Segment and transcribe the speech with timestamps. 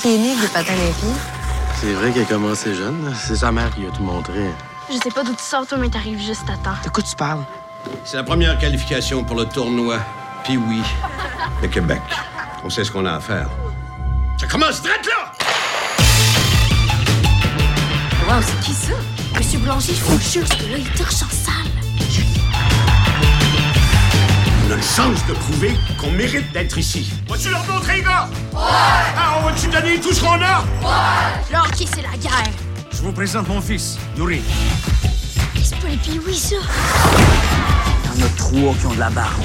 [0.00, 0.12] 3 ans.
[0.12, 1.20] On dirait qu'il est né avec des patins les pieds.
[1.80, 3.14] C'est vrai qu'il a commencé jeune.
[3.18, 4.50] C'est sa mère qui a tout montré.
[4.90, 6.76] Je sais pas d'où tu sors, toi, mais t'arrives juste à temps.
[6.84, 7.44] De quoi tu parles?
[8.04, 9.98] C'est la première qualification pour le tournoi
[10.44, 10.82] Puis oui,
[11.62, 12.02] de Québec.
[12.64, 13.48] On sait ce qu'on a à faire.
[14.38, 15.32] Ça commence direct là!
[18.28, 18.92] Wow, c'est qui ça?
[19.36, 21.59] Monsieur je vous jure, que là, il torche en salle.
[24.82, 27.12] Chance de prouver qu'on mérite d'être ici.
[27.28, 28.28] Vas-tu leur montrer, gars?
[28.52, 28.58] Ouais!
[28.60, 30.64] Ah, on va-tu donner tout ce qu'on a?
[31.50, 32.52] Le hockey, c'est la guerre?
[32.90, 34.42] Je vous présente mon fils, Yuri.
[35.62, 36.56] C'est pas les pee ça.
[38.14, 39.42] Il y en a trois qui ont de la barbe.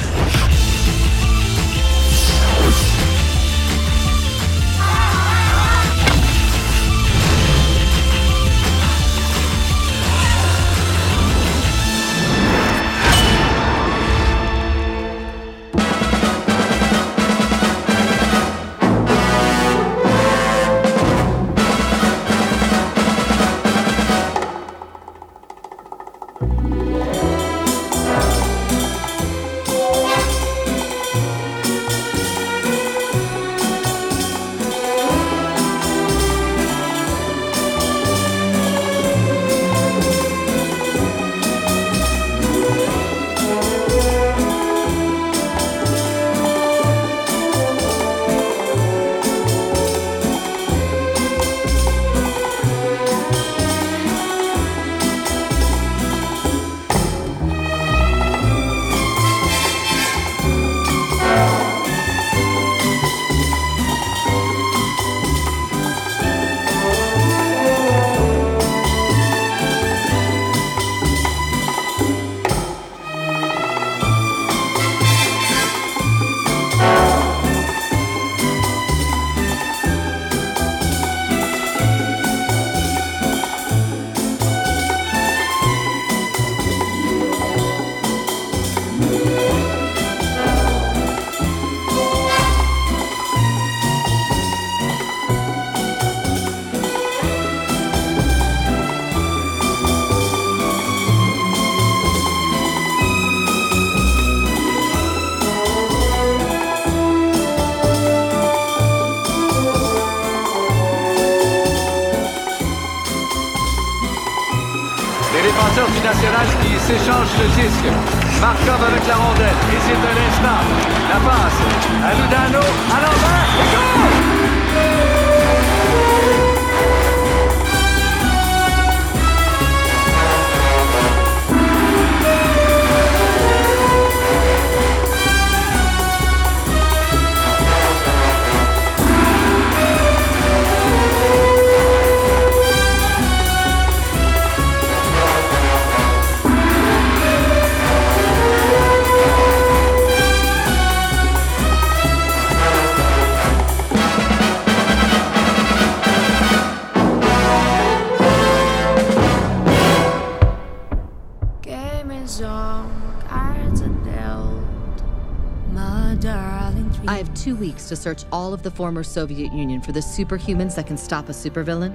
[168.06, 171.92] Search all of the former Soviet Union for the superhumans that can stop a supervillain?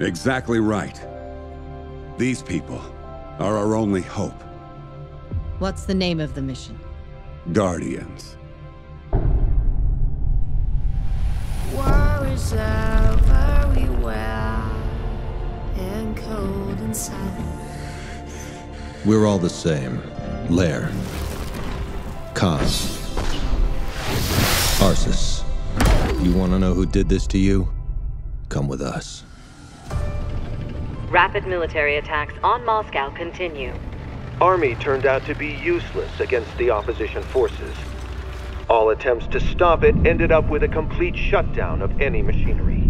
[0.00, 1.00] Exactly right.
[2.16, 2.80] These people
[3.38, 4.42] are our only hope.
[5.60, 6.76] What's the name of the mission?
[7.52, 8.36] Guardians.
[11.72, 14.72] War is very well
[15.76, 17.44] and cold inside.
[19.04, 20.02] We're all the same.
[20.50, 20.90] Lair.
[22.34, 22.66] Khan.
[24.78, 25.42] Arsis,
[26.22, 27.68] you want to know who did this to you?
[28.48, 29.24] Come with us.
[31.10, 33.74] Rapid military attacks on Moscow continue.
[34.40, 37.76] Army turned out to be useless against the opposition forces.
[38.70, 42.87] All attempts to stop it ended up with a complete shutdown of any machinery.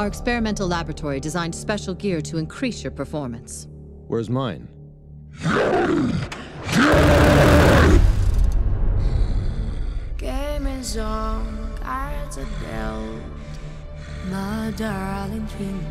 [0.00, 3.68] Our experimental laboratory designed special gear to increase your performance.
[4.06, 4.66] Where's mine?
[10.16, 13.20] Game is on, cards are dealt.
[14.30, 15.84] My darling dream.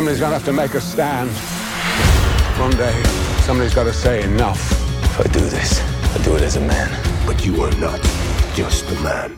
[0.00, 1.28] Somebody's gonna have to make a stand.
[2.58, 3.02] One day,
[3.42, 4.72] somebody's gotta say enough.
[5.04, 5.78] If I do this,
[6.14, 6.88] I do it as a man.
[7.26, 8.00] But you are not
[8.54, 9.36] just a man.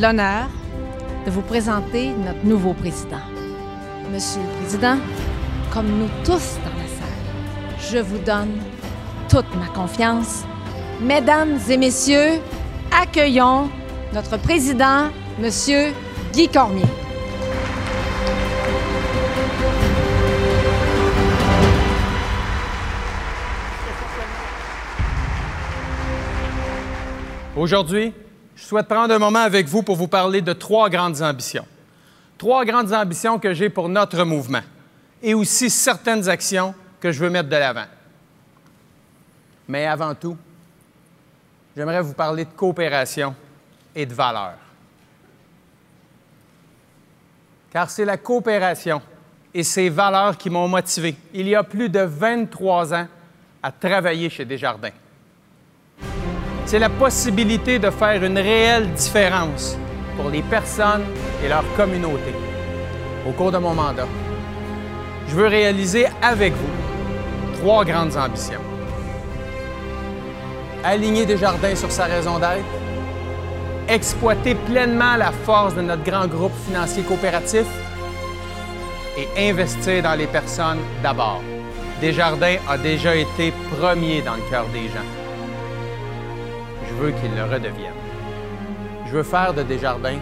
[0.00, 0.48] L'honneur
[1.26, 3.20] de vous présenter notre nouveau président.
[4.12, 4.96] Monsieur le Président,
[5.72, 8.60] comme nous tous dans la salle, je vous donne
[9.28, 10.44] toute ma confiance.
[11.00, 12.40] Mesdames et messieurs,
[12.92, 13.68] accueillons
[14.14, 15.08] notre président,
[15.40, 15.92] Monsieur
[16.32, 16.84] Guy Cormier.
[27.56, 28.12] Aujourd'hui,
[28.58, 31.66] je souhaite prendre un moment avec vous pour vous parler de trois grandes ambitions.
[32.36, 34.62] Trois grandes ambitions que j'ai pour notre mouvement
[35.22, 37.86] et aussi certaines actions que je veux mettre de l'avant.
[39.68, 40.36] Mais avant tout,
[41.76, 43.34] j'aimerais vous parler de coopération
[43.94, 44.54] et de valeur.
[47.70, 49.00] Car c'est la coopération
[49.54, 53.06] et ces valeurs qui m'ont motivé il y a plus de 23 ans
[53.62, 54.90] à travailler chez Desjardins
[56.68, 59.74] c'est la possibilité de faire une réelle différence
[60.18, 61.06] pour les personnes
[61.42, 62.34] et leur communauté.
[63.26, 64.06] Au cours de mon mandat,
[65.28, 68.60] je veux réaliser avec vous trois grandes ambitions.
[70.84, 72.66] Aligner Desjardins sur sa raison d'être,
[73.88, 77.64] exploiter pleinement la force de notre grand groupe financier coopératif
[79.16, 81.40] et investir dans les personnes d'abord.
[82.02, 85.27] Desjardins a déjà été premier dans le cœur des gens
[86.98, 87.92] veux qu'il le redevienne.
[89.06, 90.18] Je veux faire de Desjardins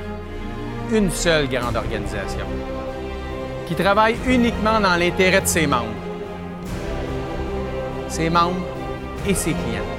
[0.93, 2.47] une seule grande organisation
[3.67, 5.87] qui travaille uniquement dans l'intérêt de ses membres,
[8.09, 8.67] ses membres
[9.27, 9.93] et ses clients.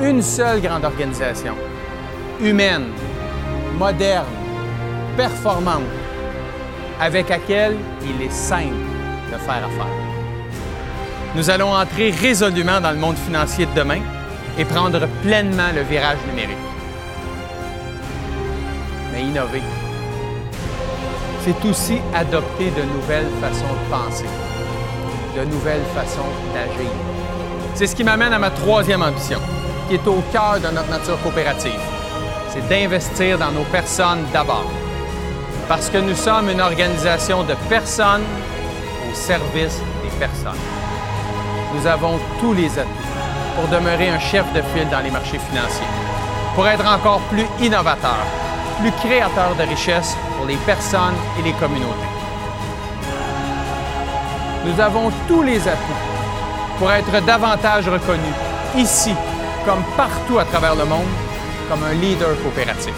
[0.00, 1.54] Une seule grande organisation,
[2.40, 2.86] humaine,
[3.78, 4.26] moderne,
[5.16, 5.82] performante,
[7.00, 8.74] avec laquelle il est simple
[9.32, 9.86] de faire affaire.
[11.36, 14.00] Nous allons entrer résolument dans le monde financier de demain
[14.58, 16.56] et prendre pleinement le virage numérique.
[19.12, 19.62] Mais innover,
[21.44, 24.26] c'est aussi adopter de nouvelles façons de penser,
[25.36, 26.90] de nouvelles façons d'agir.
[27.74, 29.38] C'est ce qui m'amène à ma troisième ambition,
[29.88, 31.80] qui est au cœur de notre nature coopérative.
[32.50, 34.70] C'est d'investir dans nos personnes d'abord.
[35.68, 38.24] Parce que nous sommes une organisation de personnes
[39.10, 40.60] au service des personnes.
[41.74, 43.21] Nous avons tous les atouts
[43.54, 45.86] pour demeurer un chef de file dans les marchés financiers,
[46.54, 48.18] pour être encore plus innovateur,
[48.80, 52.12] plus créateur de richesses pour les personnes et les communautés.
[54.64, 56.02] Nous avons tous les atouts
[56.78, 58.34] pour être davantage reconnus,
[58.76, 59.14] ici
[59.64, 61.12] comme partout à travers le monde,
[61.68, 62.94] comme un leader coopératif.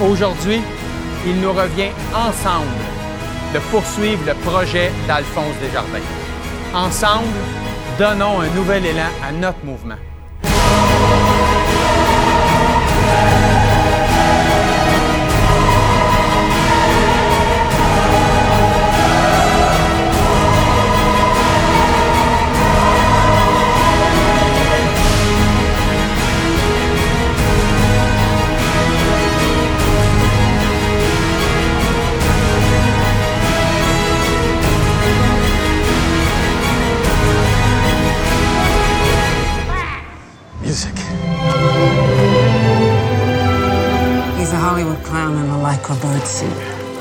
[0.00, 0.60] Aujourd'hui,
[1.26, 2.66] il nous revient ensemble
[3.54, 6.21] de poursuivre le projet d'Alphonse Desjardins.
[6.74, 7.28] Ensemble,
[7.98, 9.98] donnons un nouvel élan à notre mouvement.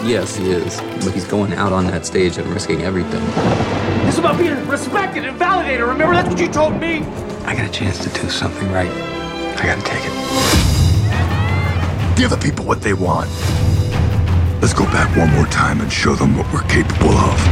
[0.04, 0.82] Yes, he is.
[1.04, 3.23] But he's going out on that stage and risking everything.
[4.08, 5.86] It's about being respected and validated.
[5.86, 7.04] Remember, that's what you told me.
[7.45, 8.91] I got a chance to do something right.
[9.60, 10.12] I gotta take it.
[12.17, 13.30] Give the people what they want.
[14.62, 17.50] Let's go back one more time and show them what we're capable of.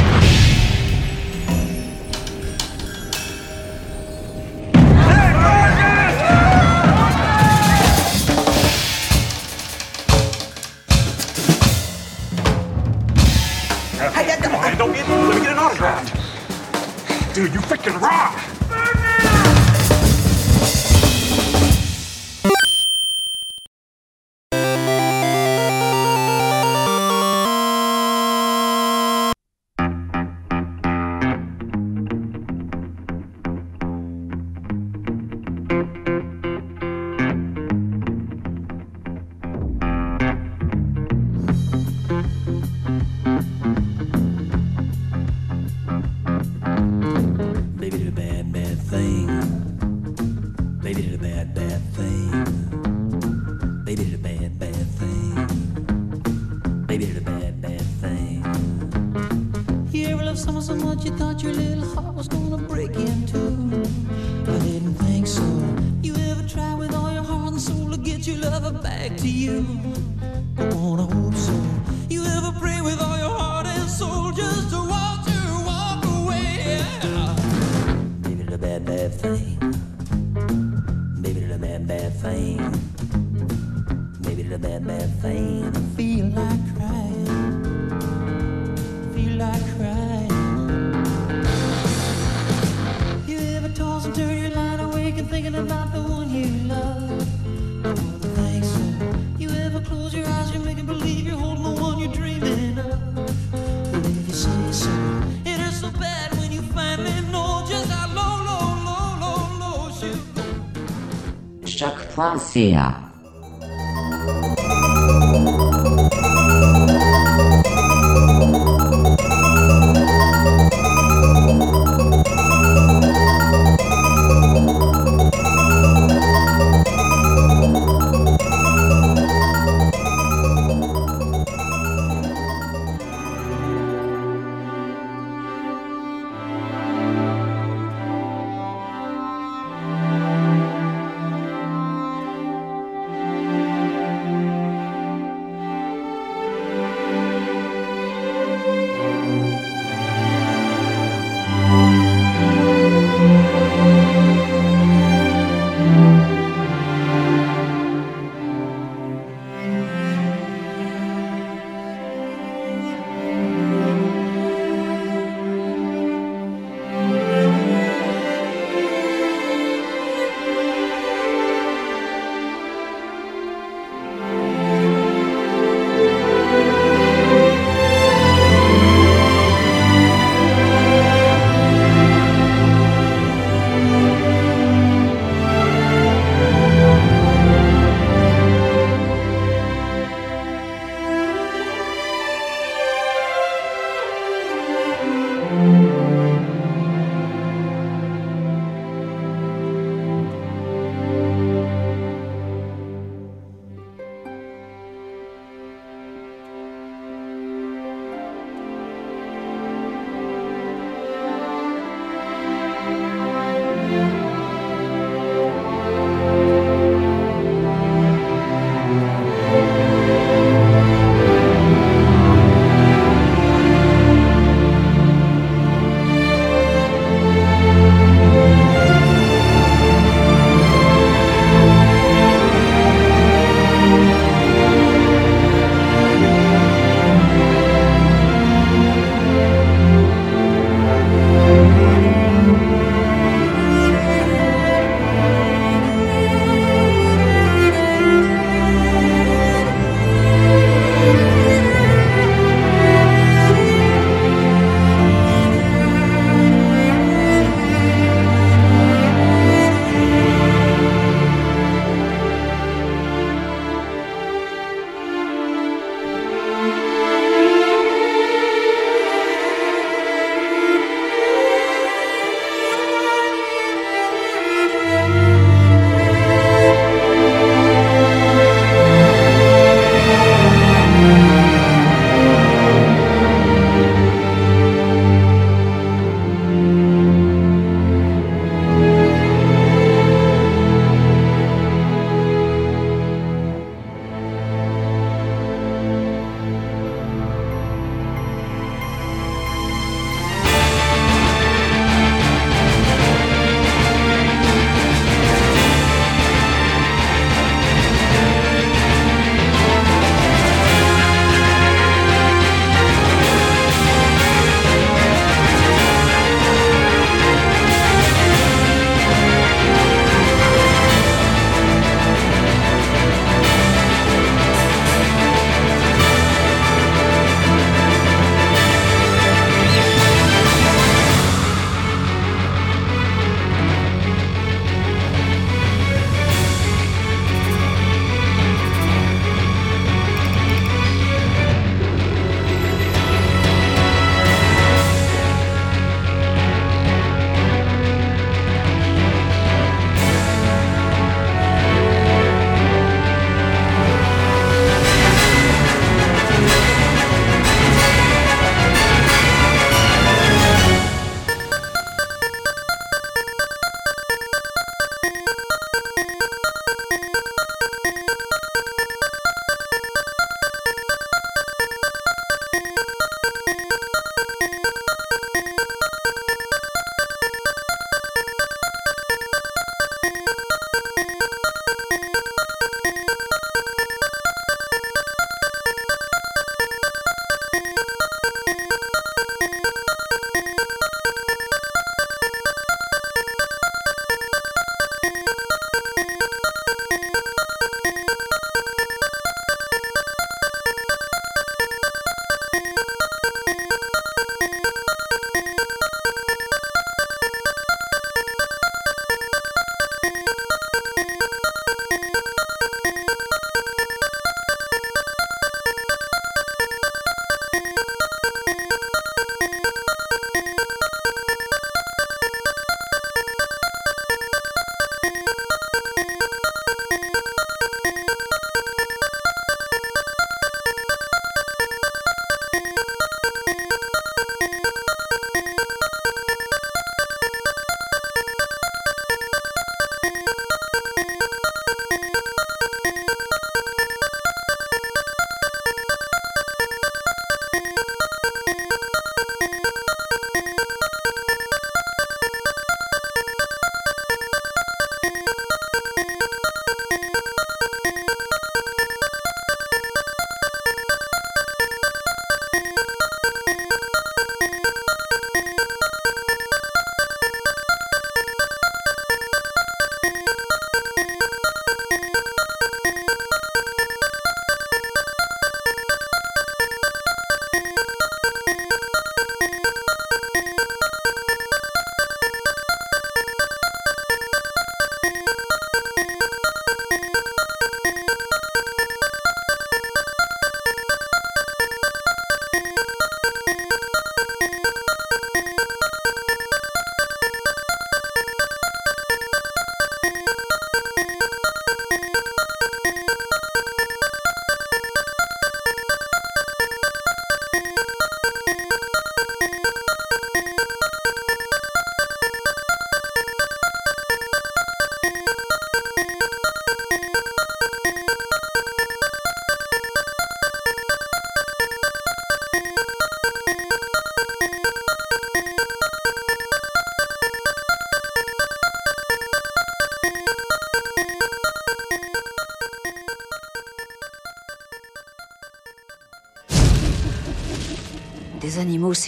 [112.38, 113.09] Choc.ca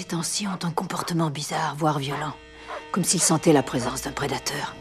[0.01, 2.33] ces temps-ci ont un comportement bizarre, voire violent.
[2.91, 4.73] Comme s'ils sentaient la présence d'un prédateur.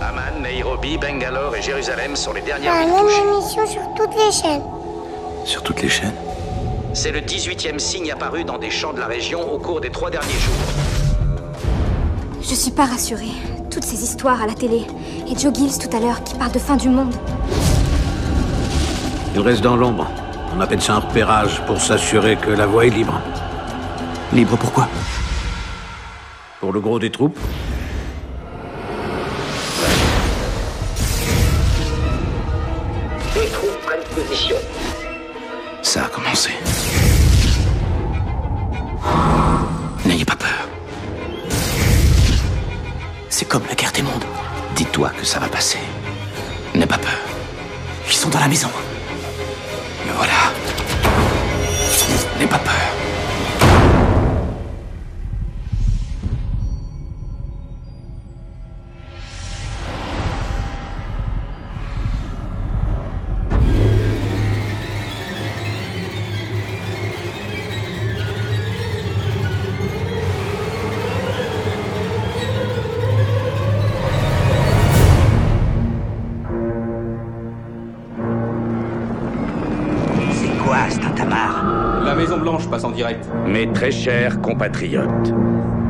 [0.00, 3.20] Amman, Nairobi, Bangalore et Jérusalem sont les dernières La villes même touchées.
[3.20, 4.62] émission sur toutes les chaînes.
[5.44, 6.14] Sur toutes les chaînes
[6.94, 10.08] C'est le 18e signe apparu dans des champs de la région au cours des trois
[10.10, 10.54] derniers jours.
[12.40, 13.32] Je suis pas rassurée.
[13.70, 14.86] Toutes ces histoires à la télé.
[15.30, 17.14] Et Joe Gibbs tout à l'heure qui parle de fin du monde.
[19.34, 20.10] Il reste dans l'ombre.
[20.56, 23.20] On appelle ça un repérage pour s'assurer que la voie est libre.
[24.32, 24.88] Libre pourquoi?
[26.60, 27.38] Pour le gros des troupes
[83.66, 85.34] Mes très chers compatriotes,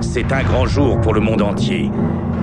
[0.00, 1.90] c'est un grand jour pour le monde entier.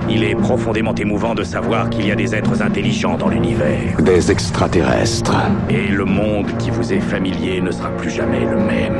[0.08, 3.96] Il est profondément émouvant de savoir qu'il y a des êtres intelligents dans l'univers.
[4.00, 5.34] Des extraterrestres.
[5.68, 8.96] Et le monde qui vous est familier ne sera plus jamais le même.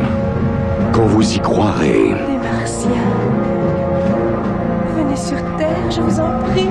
[0.93, 2.91] Quand vous y croirez, Les Martiens.
[4.97, 6.69] Venez sur Terre, je vous en prie.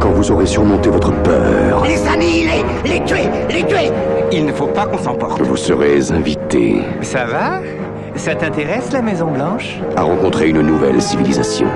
[0.00, 3.90] quand vous aurez surmonté votre peur, Les annihiler Les tuer Les tuer
[4.32, 5.42] Il ne faut pas qu'on s'emporte.
[5.42, 7.60] vous serez invité Ça va?
[8.16, 9.78] Ça t'intéresse, la Maison Blanche?
[9.96, 11.66] À rencontrer une nouvelle civilisation.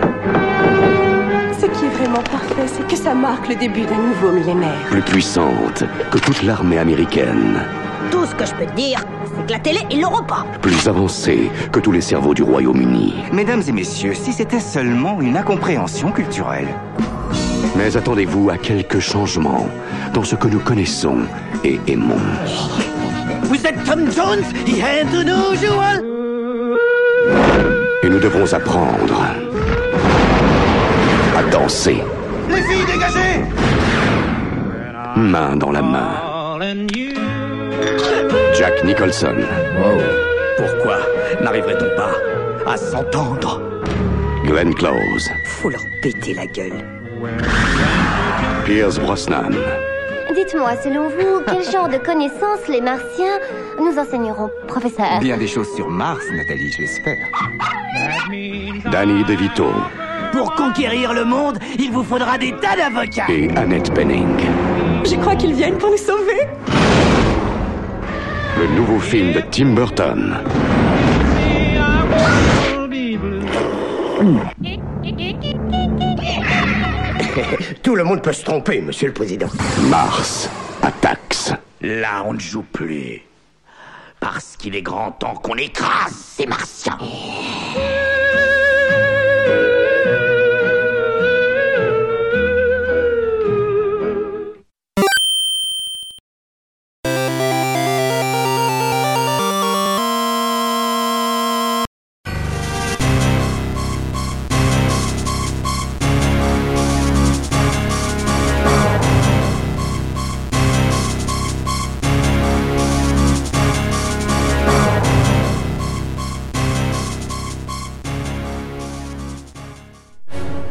[1.61, 4.79] Ce qui est vraiment parfait, c'est que ça marque le début d'un nouveau millénaire.
[4.88, 7.61] Plus puissante que toute l'armée américaine.
[8.11, 9.01] Tout ce que je peux te dire,
[9.37, 10.46] c'est que la télé, ils l'auront pas.
[10.62, 13.16] Plus avancée que tous les cerveaux du Royaume-Uni.
[13.33, 16.68] Mesdames et messieurs, si c'était seulement une incompréhension culturelle.
[17.77, 19.66] Mais attendez-vous à quelques changements
[20.15, 21.19] dans ce que nous connaissons
[21.65, 22.15] et aimons.
[23.42, 26.27] Vous êtes Tom Jones Here to usual
[28.02, 29.22] Et nous devrons apprendre
[31.37, 32.02] à danser,
[32.48, 33.44] Les filles, dégagez
[35.16, 36.10] main dans la main.
[38.54, 39.35] Jack Nicholson,
[40.56, 40.98] Pourquoi
[41.42, 43.60] n'arriverait-on pas à s'entendre?
[44.44, 46.85] Glenn Close, Faut leur péter la gueule.
[48.64, 49.52] Pierce Brosnan,
[50.38, 53.40] Dites-moi, selon vous, quel genre de connaissances les martiens
[53.80, 57.26] nous enseigneront, professeur Bien des choses sur Mars, Nathalie, je l'espère.
[58.92, 59.66] Danny DeVito
[60.30, 64.38] Pour conquérir le monde, il vous faudra des tas d'avocats et Annette Bening.
[65.04, 66.46] Je crois qu'ils viennent pour nous sauver.
[68.58, 70.36] Le nouveau film de Tim Burton.
[77.83, 79.48] Tout le monde peut se tromper, monsieur le président.
[79.83, 80.48] Mars
[80.83, 81.52] Attacks.
[81.81, 83.22] Là, on ne joue plus.
[84.20, 86.98] Parce qu'il est grand temps qu'on écrase ces martiens.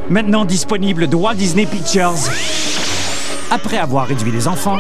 [0.09, 2.13] Maintenant disponible de Walt Disney Pictures.
[3.51, 4.77] Après avoir réduit les enfants,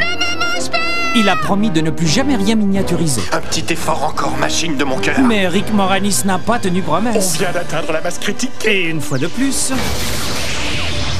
[1.17, 3.21] il a promis de ne plus jamais rien miniaturiser.
[3.33, 5.19] Un petit effort encore, machine de mon cœur.
[5.19, 7.33] Mais Rick Moranis n'a pas tenu promesse.
[7.35, 8.51] On vient d'atteindre la masse critique.
[8.65, 9.73] Et une fois de plus,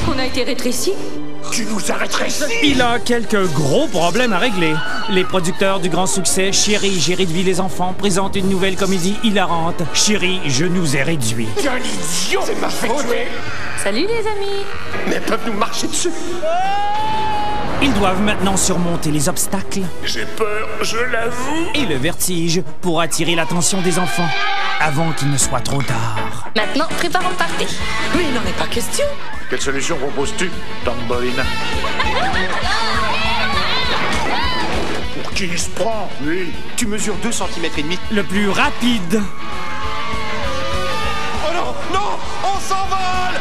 [0.10, 0.94] On a été rétrécis
[1.52, 2.28] Tu nous arrêterais
[2.64, 4.74] il a quelques gros problèmes à régler.
[5.10, 9.82] Les producteurs du grand succès Chérie, j'ai réduit les enfants présentent une nouvelle comédie hilarante.
[9.94, 11.48] Chérie, je nous ai réduits.
[11.56, 13.28] Quel idiot C'est ma fait tuer
[13.84, 14.66] Salut les amis
[15.08, 16.12] Mais peuvent nous marcher dessus
[17.82, 21.68] Ils doivent maintenant surmonter les obstacles J'ai peur, je l'avoue.
[21.76, 24.28] et le vertige pour attirer l'attention des enfants
[24.80, 26.50] avant qu'il ne soit trop tard.
[26.56, 27.66] Maintenant, préparons le party.
[28.16, 29.06] Mais il n'en est pas question.
[29.50, 30.52] Quelle solution proposes-tu,
[30.84, 31.42] Tambourine
[35.14, 37.98] Pour Qui se prend, lui Tu mesures 2 cm et demi.
[38.12, 39.22] Le plus rapide.
[41.46, 43.40] Oh non Non On s'envole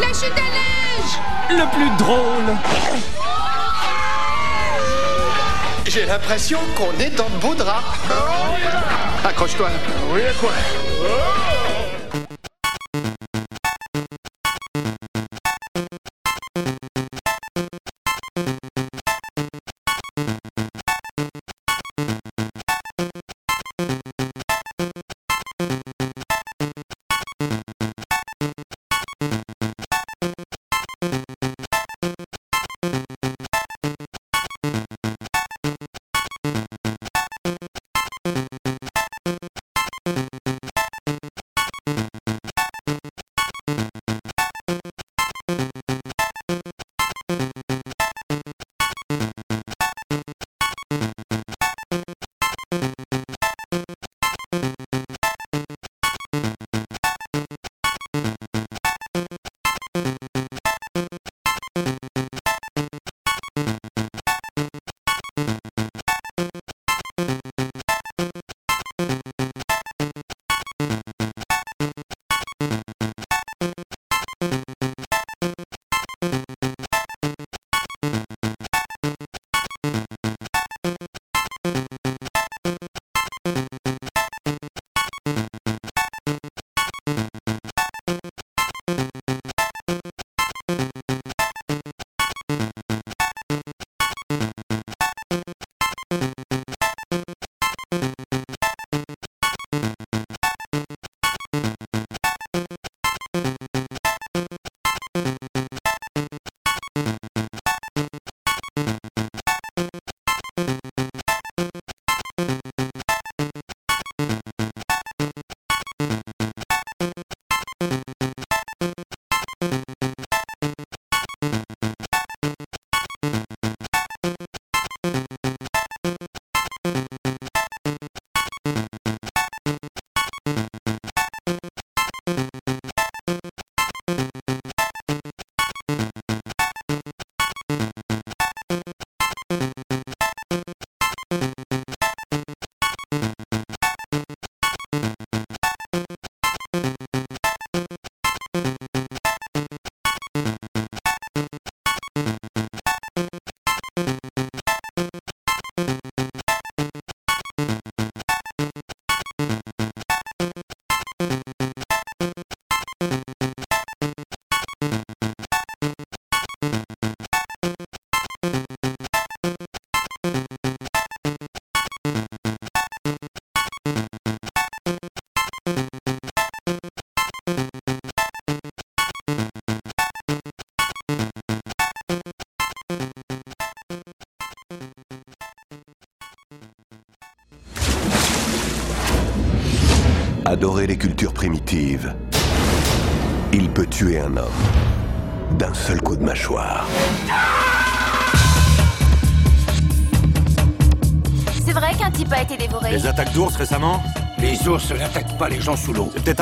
[0.00, 1.18] La chute à neige
[1.50, 2.56] Le plus drôle.
[5.86, 7.98] J'ai l'impression qu'on est dans de beaux draps.
[9.24, 9.70] Accroche-toi.
[10.12, 10.52] Oui, à quoi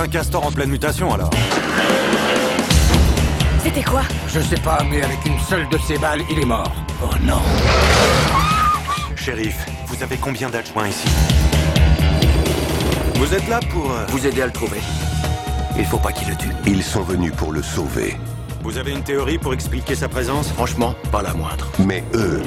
[0.09, 1.28] un castor en pleine mutation alors.
[3.62, 6.72] C'était quoi Je sais pas, mais avec une seule de ces balles, il est mort.
[7.02, 7.42] Oh non.
[9.16, 11.06] Shérif, vous avez combien d'adjoints ici
[13.16, 13.90] Vous êtes là pour...
[13.90, 14.80] euh, Vous aider à le trouver.
[15.78, 16.52] Il faut pas qu'il le tue.
[16.66, 18.16] Ils sont venus pour le sauver.
[18.62, 21.66] Vous avez une théorie pour expliquer sa présence Franchement, pas la moindre.
[21.80, 22.42] Mais eux...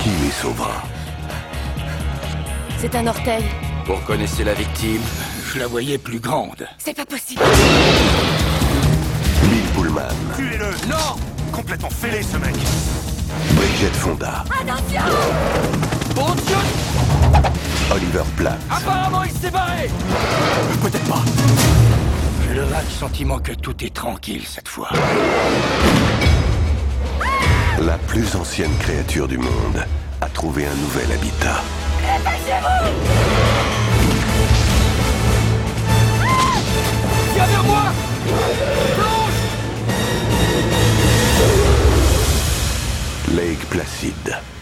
[0.00, 0.82] Qui les sauvera?
[2.78, 3.44] C'est un orteil.
[3.90, 5.02] Vous reconnaissez la victime
[5.52, 6.68] Je la voyais plus grande.
[6.78, 7.42] C'est pas possible.
[9.42, 11.16] Bill Pullman, Tuez-le Non
[11.50, 12.54] Complètement fêlé ce mec
[13.56, 15.02] Bridget Fonda, Attention
[16.14, 16.56] Bon Dieu
[17.90, 19.90] Oliver Platt, Apparemment, il s'est barré
[20.82, 21.24] Peut-être pas.
[22.46, 24.90] J'ai le vague sentiment que tout est tranquille cette fois.
[27.80, 29.84] la plus ancienne créature du monde,
[30.20, 31.60] a trouvé un nouvel habitat.
[37.40, 37.82] Viens vers moi
[43.34, 44.59] Lake Placid.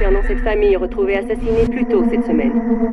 [0.00, 2.90] Concernant cette famille retrouvée assassinée plus tôt cette semaine.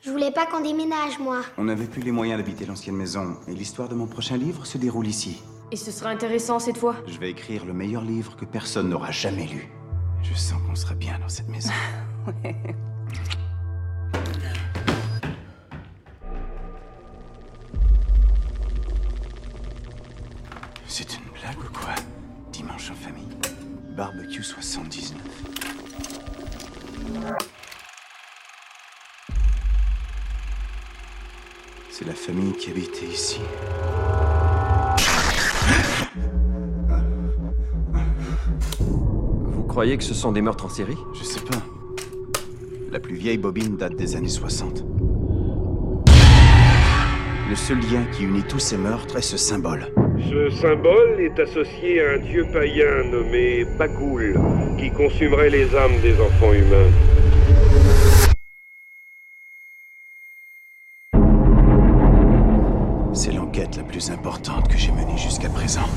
[0.00, 1.40] Je voulais pas qu'on déménage, moi.
[1.58, 4.78] On n'avait plus les moyens d'habiter l'ancienne maison, et l'histoire de mon prochain livre se
[4.78, 5.42] déroule ici.
[5.72, 9.10] Et ce sera intéressant cette fois Je vais écrire le meilleur livre que personne n'aura
[9.10, 9.68] jamais lu.
[10.22, 11.72] Je sens qu'on sera bien dans cette maison.
[20.86, 21.96] C'est une blague ou quoi?
[22.52, 23.26] Dimanche en famille.
[24.00, 25.18] Barbecue 79.
[31.90, 33.42] C'est la famille qui habitait ici.
[38.78, 40.96] Vous croyez que ce sont des meurtres en série?
[41.12, 41.58] Je sais pas.
[42.90, 44.82] La plus vieille bobine date des années 60.
[47.50, 49.92] Le seul lien qui unit tous ces meurtres est ce symbole.
[50.30, 54.38] Ce symbole est associé à un dieu païen nommé Bagoul,
[54.78, 56.88] qui consumerait les âmes des enfants humains.
[63.12, 65.88] C'est l'enquête la plus importante que j'ai menée jusqu'à présent.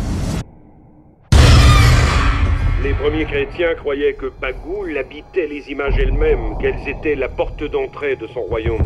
[2.81, 8.15] Les premiers chrétiens croyaient que Bagoul habitait les images elles-mêmes, qu'elles étaient la porte d'entrée
[8.15, 8.81] de son royaume.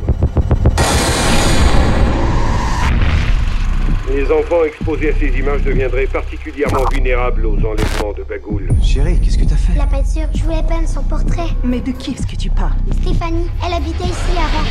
[4.10, 8.70] Les enfants exposés à ces images deviendraient particulièrement vulnérables aux enlèvements de Bagoul.
[8.82, 9.78] Chérie, qu'est-ce que t'as fait?
[9.78, 11.50] La peinture, je voulais peindre son portrait.
[11.64, 12.72] Mais de qui est-ce que tu parles?
[13.02, 14.64] Stéphanie, elle habitait ici avant.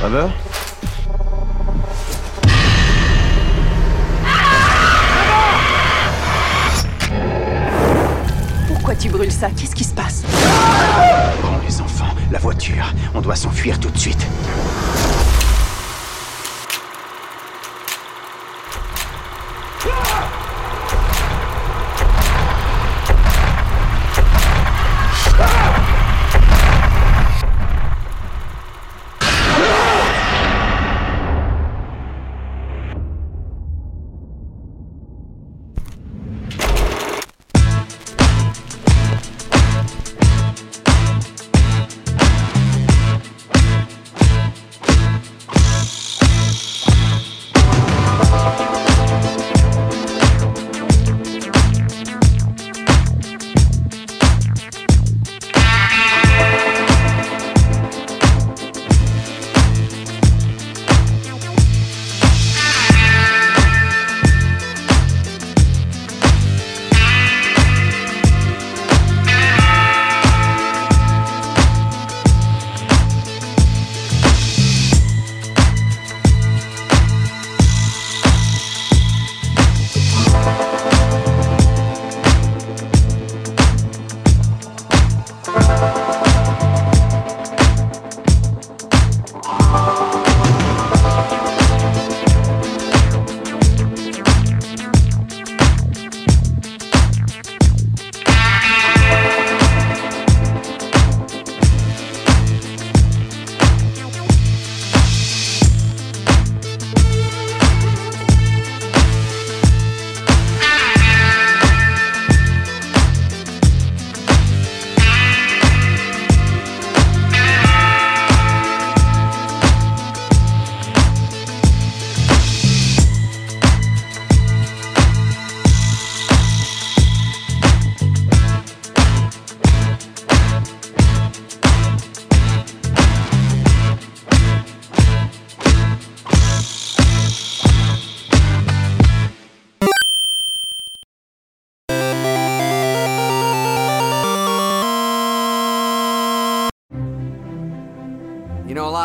[0.00, 0.30] Trevor
[8.66, 9.50] Pourquoi tu brûles ça?
[9.50, 10.24] Qu'est-ce qui se passe?
[11.42, 12.94] Bon, les enfants, la voiture.
[13.14, 14.26] On doit s'enfuir tout de suite.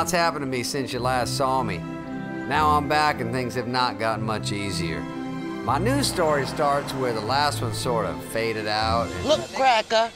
[0.03, 1.77] Lot's happened to me since you last saw me.
[1.77, 4.99] Now I'm back and things have not gotten much easier.
[4.99, 9.07] My news story starts where the last one sort of faded out.
[9.23, 10.11] Look, Cracker,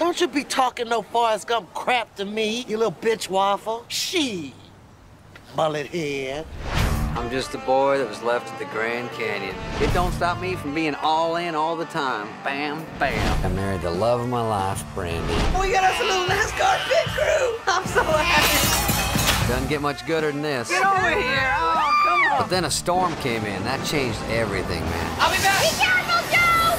[0.00, 3.84] don't you be talking no Forrest Gump crap to me, you little bitch waffle.
[3.86, 4.52] She,
[5.54, 6.44] mullet head.
[7.14, 9.54] I'm just a boy that was left at the Grand Canyon.
[9.80, 12.28] It don't stop me from being all in all the time.
[12.42, 13.44] Bam, bam.
[13.44, 15.34] I married the love of my life, Brandy.
[15.60, 17.58] We got us a little NASCAR pit crew.
[17.66, 18.87] I'm so happy.
[19.48, 20.68] Doesn't get much gooder than this.
[20.68, 21.54] Get over here.
[21.56, 22.38] Oh, come on.
[22.42, 23.64] But then a storm came in.
[23.64, 25.16] That changed everything, man.
[25.18, 25.62] I'll be back.
[25.62, 26.76] Be careful, Joe!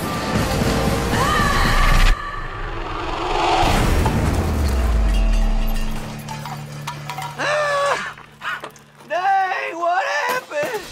[7.39, 8.21] Ah!
[9.09, 10.83] Dang, what happened?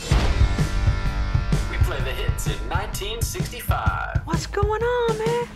[1.69, 4.21] We play the hits in 1965.
[4.25, 5.47] What's going on, man?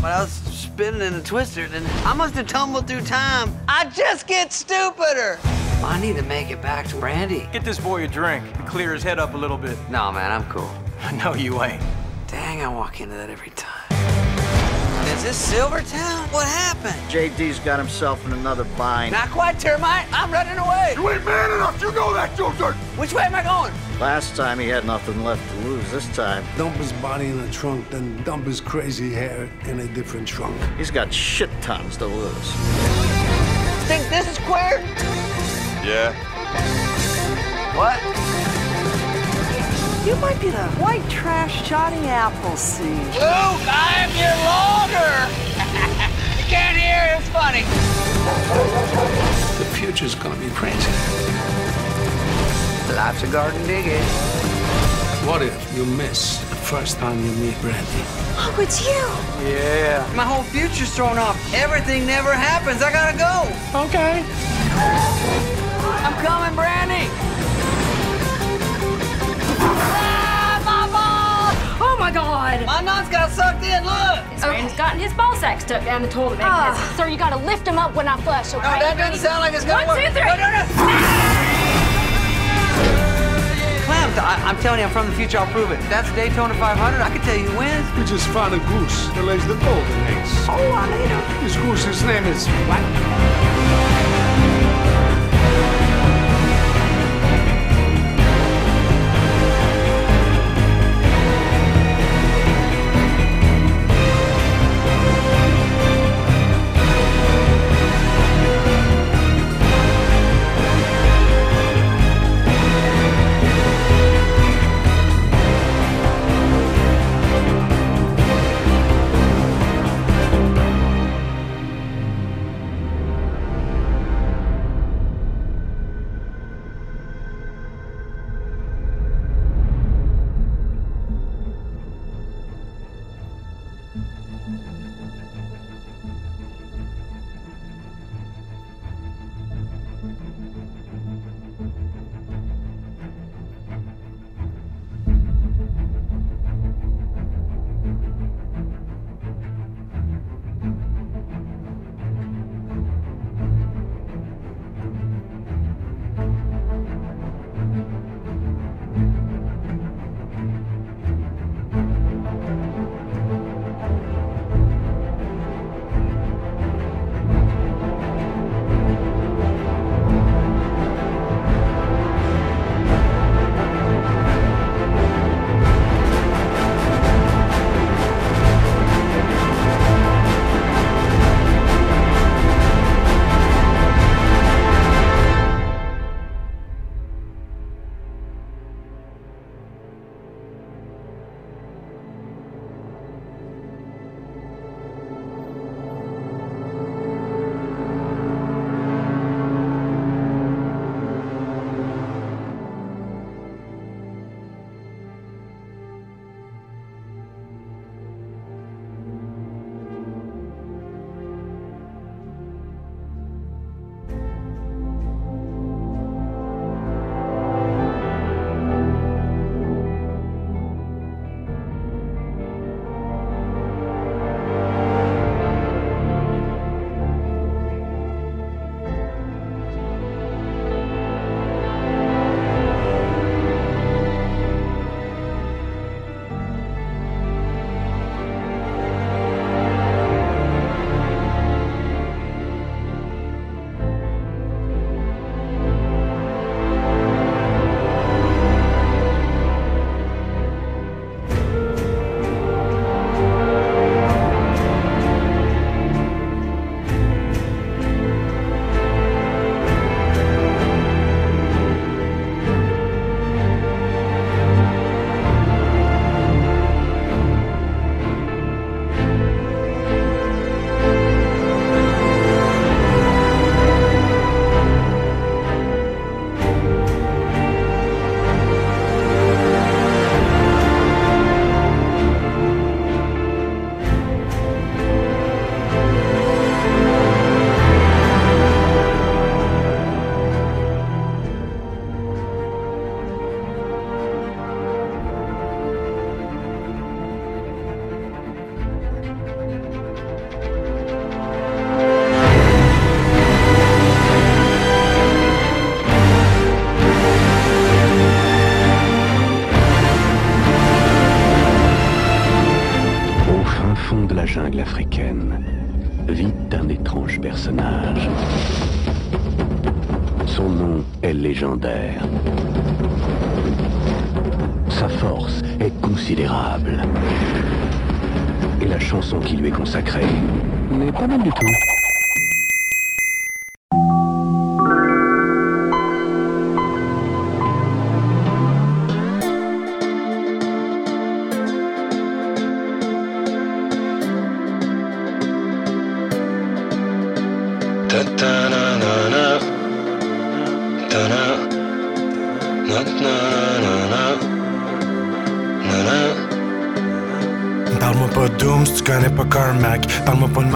[0.00, 3.52] But I was spinning in a twister, and I must have tumbled through time.
[3.66, 5.40] I just get stupider.
[5.86, 7.48] I need to make it back to Brandy.
[7.52, 8.44] Get this boy a drink.
[8.66, 9.76] Clear his head up a little bit.
[9.90, 10.70] No, man, I'm cool.
[11.22, 11.82] No, you ain't.
[12.28, 13.70] Dang, I walk into that every time.
[15.14, 16.26] Is this Silvertown?
[16.32, 16.96] What happened?
[17.10, 19.12] JD's got himself in another bind.
[19.12, 20.06] Not quite, Termite.
[20.12, 20.94] I'm running away.
[20.96, 22.74] You ain't man enough, you know that, Joe Dirt!
[22.96, 23.72] Which way am I going?
[24.00, 25.88] Last time he had nothing left to lose.
[25.92, 29.86] This time, Dump his body in a trunk, then dump his crazy hair in a
[29.88, 30.58] different trunk.
[30.78, 32.50] he's got shit tons to lose.
[33.86, 34.82] Think this is queer?
[35.84, 36.14] Yeah.
[37.76, 38.00] What?
[40.06, 42.88] You might be the white trash Johnny Appleseed.
[42.88, 45.28] Luke, I'm your logger.
[46.40, 47.18] you can't hear.
[47.18, 47.64] It's funny.
[49.58, 50.90] The future's gonna be crazy.
[52.94, 54.00] Life's a garden digging.
[55.28, 58.04] What if you miss the first time you meet Brandy?
[58.40, 59.46] Oh, it's you.
[59.46, 60.10] Yeah.
[60.16, 61.36] My whole future's thrown off.
[61.52, 62.80] Everything never happens.
[62.80, 63.80] I gotta go.
[63.84, 64.24] Okay.
[66.24, 67.04] I'm coming, Brandy.
[69.60, 71.56] Ah, my balls!
[71.84, 72.64] Oh my god!
[72.64, 73.84] My nuts got sucked in.
[73.84, 74.40] Look.
[74.40, 76.96] Brandy's gotten his ball sack stuck down the toilet mechanism.
[76.96, 78.64] Sir, you gotta lift him up when I flush, okay?
[78.64, 80.06] No, that doesn't sound like it's gonna One, work.
[80.06, 80.24] two, three.
[80.24, 80.64] No, no, no.
[83.84, 85.36] Clem, I, I'm telling you, I'm from the future.
[85.36, 85.80] I'll prove it.
[85.92, 87.04] That's Daytona 500.
[87.04, 87.84] I can tell you who wins.
[88.00, 90.32] We just found a goose that lays the golden eggs.
[90.48, 91.20] Oh, I made him.
[91.44, 92.80] This goose's name is what?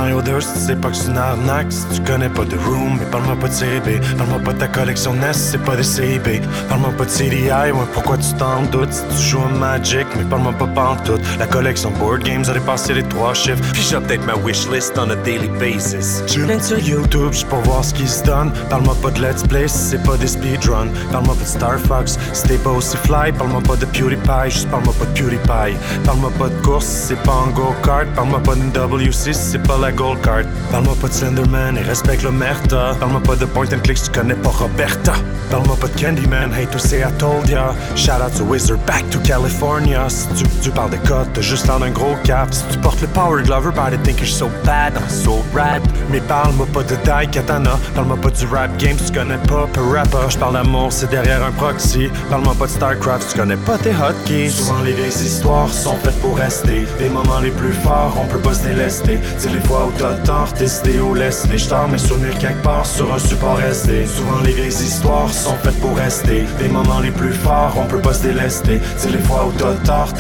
[0.09, 1.73] Parle-moi pas de Mario 2 si tu sais pas que c'est une arnaque.
[1.73, 4.01] Si tu connais pas de Room, mais parle-moi pas de série B.
[4.17, 6.43] Parle-moi pas de ta collection NES c'est pas des CIB.
[6.69, 8.93] Parle-moi pas de CDI, ouais, pourquoi tu t'en doutes?
[8.93, 11.21] Si tu joues à Magic, mais parle-moi pas pantoute.
[11.39, 13.63] La collection Board Games a dépassé les trois chiffres.
[13.73, 16.23] Puis j'update ma wishlist on a daily basis.
[16.27, 18.53] Chillin' sur YouTube, j'suis voir ce qui se donne.
[18.71, 20.89] Parle-moi pas de Let's Play c'est pas des speedruns.
[21.13, 23.33] Parle-moi pas de Star Fox si pas aussi fly.
[23.33, 25.77] Parle-moi pas de PewDiePie, juste parle-moi pas de PewDiePie.
[26.05, 28.07] Parle-moi pas de course c'est pas en go-kart.
[28.15, 30.45] Parle-moi pas d'une WC c'est pas la Gold Card.
[30.71, 32.95] Parle-moi pas de Slenderman et respecte le Merta.
[33.01, 35.15] Parle-moi pas de Point and Click tu connais pas Roberta.
[35.51, 37.75] Parle-moi pas de Candyman, hate to say I told ya.
[37.97, 40.07] Shout out to Wizard, back to California.
[40.09, 40.29] Si
[40.63, 42.53] tu, parles de cotes, t'as juste l'air d'un gros cap.
[42.53, 45.83] Si tu portes le Power Glover, the think you're so bad, so rad.
[46.11, 47.79] Mais parle-moi pas de Dai Katana.
[47.95, 50.29] Parle-moi pas du rap game tu connais pas Parappa.
[50.29, 52.09] J'parle d'amour, c'est derrière un proxy.
[52.31, 54.51] Parle-moi pas de StarCraft tu connais pas tes hotkeys.
[54.51, 56.87] Souvent les vieilles histoires sont faites pour rester.
[57.01, 59.19] Les moments les plus forts, on peut pas se délester.
[59.39, 61.57] C'est les fois t'as tort, décidé ou laissé.
[61.57, 64.07] J'tors mes souvenirs quelque part sur un support SD.
[64.07, 66.45] Souvent les vieilles histoires sont faites pour rester.
[66.61, 68.81] Les moments les plus forts, on peut pas se délester.
[68.97, 70.13] C'est les fois où t'as tort,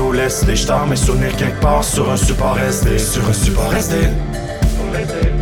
[0.00, 0.56] ou laissé.
[0.56, 2.98] J'tors mes souvenirs quelque part sur un support SD.
[2.98, 3.96] Sur un support SD.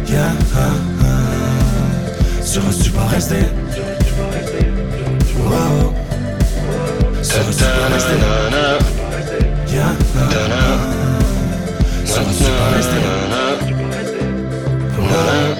[0.06, 0.70] Yeah, ah,
[1.02, 2.42] ah.
[2.42, 3.36] Sur un support SD.
[5.44, 5.92] Wow.
[7.22, 8.12] Sur un support SD.
[9.72, 9.84] Yeah,
[10.16, 10.94] ah, ah.
[12.04, 13.23] Sur un support SD.
[15.10, 15.53] love.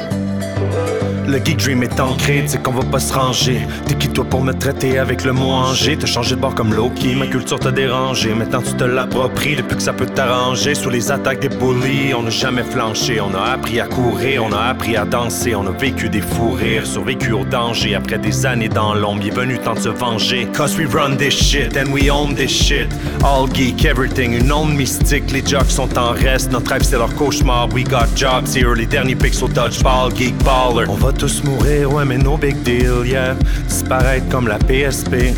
[1.35, 3.67] Le geek dream est ancré, sais qu'on va pas se ranger.
[3.87, 5.97] T'es qui toi pour me traiter avec le mot Angers?
[5.99, 8.33] T'as changé de bord comme Loki, ma culture t'a dérangé.
[8.33, 10.77] Maintenant tu te l'appropries depuis que ça peut t'arranger.
[10.77, 13.21] Sous les attaques des bullies, on n'a jamais flanché.
[13.21, 15.57] On a appris à courir, on a appris à danser.
[15.57, 17.97] On a vécu des fous rires, survécu au danger.
[17.97, 20.47] Après des années dans l'ombre, il est venu temps de se venger.
[20.57, 22.87] Cause we run this shit and we own this shit.
[23.25, 25.33] All geek, everything, une onde mystique.
[25.33, 27.69] Les jocks sont en reste, notre rêve c'est leur cauchemar.
[27.75, 30.89] We got jobs here, les derniers pics au dodgeball, geek baller.
[30.89, 33.35] On va tous mourir, ouais, mais no big deal, yeah.
[33.67, 35.33] Disparaître comme la PSP.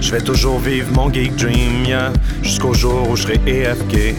[0.00, 2.12] Je vais toujours vivre mon geek dream, yeah.
[2.40, 4.14] Jusqu'au jour où je serai EFK.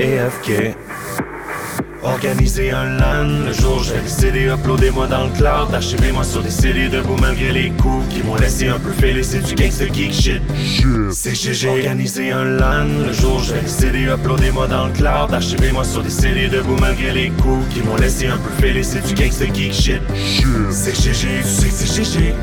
[0.00, 0.81] EFK.
[2.04, 6.88] Organiser un LAN, le jour j'ai décidé uploadez-moi dans le cloud, archivez-moi sur des CD
[6.88, 10.42] debout malgré les coups qui m'ont laissé un peu fêlé, c'est du gangster geek shit.
[11.12, 11.68] C'est GG.
[11.68, 16.48] Organiser un LAN, le jour j'ai décidé uploadez-moi dans le cloud, archivez-moi sur des CD
[16.48, 20.02] debout malgré les coups qui m'ont laissé un peu fêlé, c'est du gangster geek shit.
[20.70, 22.34] C'est GG, tu sais que c'est GG.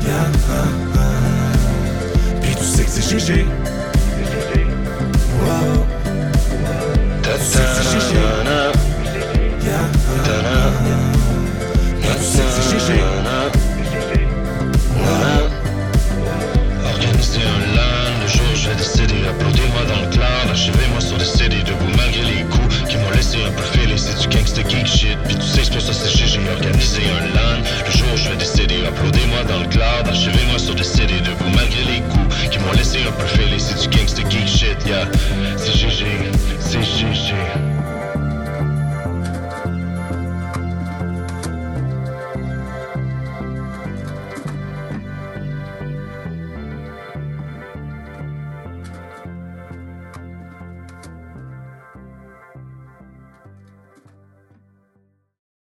[0.00, 0.64] Yeah, ah,
[0.94, 1.00] ah.
[2.40, 3.44] Puis tu sais que c'est GG.
[16.84, 21.96] Organisé online, le jour j'ai décidé, applaudez-moi dans le clan, achevez-moi sur le CD debout
[21.96, 25.18] malgré les coups qui m'ont laissé un profil et c'est du gangsta geek shit.
[25.24, 27.62] Puis tu sais, pour ça que j'ai un LAN.
[27.86, 31.84] Le jour je vais décider, applaudez-moi dans le cloud, achevez-moi sur le CD debout malgré
[31.84, 32.17] les coups
[32.58, 33.58] qui m'ont laissé un peu filer.
[33.58, 35.08] C'est du gangsta geek shit, yeah.
[35.56, 36.06] C'est GG,
[36.60, 37.77] c'est GG.